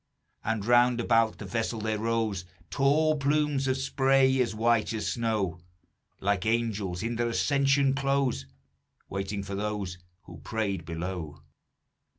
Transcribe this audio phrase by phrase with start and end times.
[0.43, 5.59] And round about the vessel there rose Tall plumes of spray as white as snow,
[6.19, 8.47] Like angels in their ascension clothes,
[9.09, 11.43] Waiting for those who prayed below.